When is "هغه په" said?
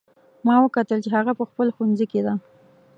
1.17-1.43